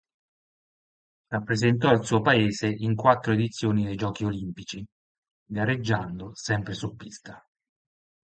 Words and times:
Rappresentò 1.29 1.91
il 1.91 2.03
suo 2.03 2.21
paese 2.21 2.65
in 2.67 2.95
quattro 2.95 3.33
edizioni 3.33 3.83
dei 3.85 3.95
Giochi 3.95 4.23
olimpici, 4.25 4.83
gareggiando 5.45 6.31
sempre 6.33 6.73
su 6.73 6.95
pista. 6.95 7.47